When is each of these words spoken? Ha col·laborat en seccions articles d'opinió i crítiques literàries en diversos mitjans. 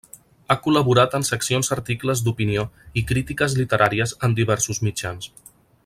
Ha 0.51 0.55
col·laborat 0.67 1.11
en 1.17 1.25
seccions 1.27 1.69
articles 1.75 2.23
d'opinió 2.29 2.65
i 3.01 3.05
crítiques 3.13 3.57
literàries 3.61 4.15
en 4.29 4.35
diversos 4.41 4.83
mitjans. 4.89 5.31